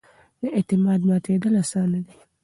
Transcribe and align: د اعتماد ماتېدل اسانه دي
د 0.41 0.43
اعتماد 0.57 0.99
ماتېدل 1.09 1.53
اسانه 1.63 1.99
دي 2.05 2.15